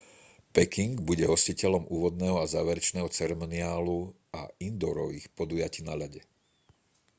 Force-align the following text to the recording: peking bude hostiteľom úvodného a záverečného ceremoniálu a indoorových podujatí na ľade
peking 0.53 0.93
bude 1.07 1.29
hostiteľom 1.33 1.83
úvodného 1.95 2.37
a 2.41 2.49
záverečného 2.55 3.05
ceremoniálu 3.17 3.99
a 4.39 4.49
indoorových 4.67 5.27
podujatí 5.39 5.81
na 5.89 5.93
ľade 6.01 6.21